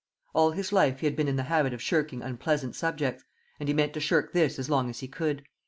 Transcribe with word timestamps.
All 0.33 0.49
his 0.49 0.73
life 0.73 1.01
he 1.01 1.05
had 1.05 1.15
been 1.15 1.27
in 1.27 1.35
the 1.35 1.43
habit 1.43 1.73
of 1.75 1.79
shirking 1.79 2.23
unpleasant 2.23 2.75
subjects, 2.75 3.23
and 3.59 3.69
he 3.69 3.75
meant 3.75 3.93
to 3.93 3.99
shirk 3.99 4.33
this 4.33 4.57
as 4.57 4.67
long 4.67 4.89
as 4.89 5.01
he 5.01 5.07
could. 5.07 5.43